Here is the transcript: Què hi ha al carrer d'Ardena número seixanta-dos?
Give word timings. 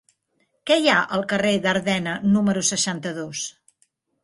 Què 0.69 0.77
hi 0.83 0.89
ha 0.93 0.95
al 1.17 1.25
carrer 1.33 1.51
d'Ardena 1.67 2.17
número 2.33 2.65
seixanta-dos? 2.73 3.47